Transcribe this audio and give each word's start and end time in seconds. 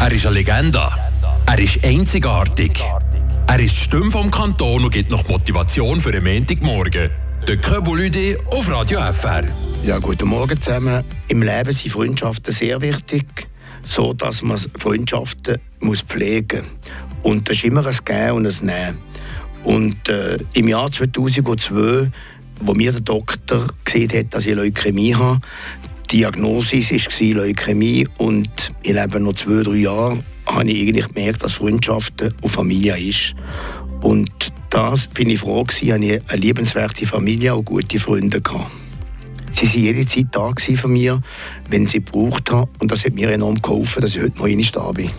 Er 0.00 0.12
ist 0.12 0.26
eine 0.26 0.34
Legende. 0.34 0.82
Er 1.46 1.58
ist 1.58 1.84
einzigartig. 1.84 2.82
Er 3.46 3.60
ist 3.60 3.76
die 3.76 3.80
Stimme 3.80 4.10
vom 4.10 4.30
Kanton 4.30 4.84
und 4.84 4.90
gibt 4.90 5.10
noch 5.10 5.28
Motivation 5.28 6.00
für 6.00 6.10
den 6.10 6.24
Montagmorgen. 6.24 7.10
Der 7.46 7.56
Köbulüde 7.58 8.38
auf 8.50 8.68
Radio 8.70 9.00
FR. 9.00 9.44
Ja, 9.84 9.98
guten 9.98 10.28
Morgen 10.28 10.60
zusammen. 10.60 11.04
Im 11.28 11.42
Leben 11.42 11.72
sind 11.72 11.92
Freundschaften 11.92 12.52
sehr 12.52 12.80
wichtig, 12.80 13.24
so 13.84 14.12
dass 14.12 14.42
man 14.42 14.58
Freundschaften 14.76 15.58
muss 15.78 16.00
pflegen 16.00 16.64
muss. 17.22 17.32
Und 17.32 17.48
das 17.48 17.58
ist 17.58 17.64
immer 17.64 17.86
ein 17.86 17.98
Gehen 18.04 18.32
und 18.32 18.46
ein 18.46 18.66
Nehmen. 18.66 18.98
Und 19.62 20.08
äh, 20.08 20.38
im 20.54 20.66
Jahr 20.66 20.90
2002, 20.90 22.10
wo 22.62 22.74
mir 22.74 22.90
der 22.90 23.00
Doktor 23.00 23.68
gesehen 23.84 24.10
hat, 24.12 24.34
dass 24.34 24.46
ich 24.46 24.54
Leukämie 24.54 25.14
habe, 25.14 25.40
die 26.10 26.18
Diagnose 26.18 26.76
war 26.76 27.44
Leukämie 27.44 28.08
und 28.18 28.72
ich 28.82 28.92
lebe 28.92 29.20
noch 29.20 29.34
zwei, 29.34 29.62
drei 29.62 29.76
Jahre, 29.76 30.18
habe 30.46 30.70
ich 30.70 30.80
eigentlich 30.80 31.08
gemerkt, 31.08 31.42
dass 31.42 31.54
Freundschaften 31.54 32.34
und 32.40 32.50
Familie 32.50 32.98
ist. 32.98 33.34
Und 34.00 34.52
da 34.70 34.94
bin 35.14 35.30
ich 35.30 35.40
froh 35.40 35.64
gewesen, 35.64 35.88
dass 35.88 36.00
ich 36.00 36.22
eine 36.30 36.40
liebenswerte 36.40 37.06
Familie 37.06 37.56
und 37.56 37.66
gute 37.66 37.98
Freunde 37.98 38.38
hatte. 38.38 38.66
Sie 39.52 39.66
waren 39.66 39.82
jede 39.82 40.06
Zeit 40.06 40.26
da 40.32 40.52
für 40.56 40.88
mich, 40.88 41.10
wenn 41.68 41.86
sie 41.86 42.02
gebraucht 42.02 42.50
haben. 42.52 42.70
Und 42.78 42.90
das 42.90 43.04
hat 43.04 43.14
mir 43.14 43.30
enorm 43.30 43.60
geholfen, 43.60 44.02
dass 44.02 44.14
ich 44.14 44.22
heute 44.22 44.38
noch 44.38 44.70
da 44.70 44.92
bin. 44.92 45.10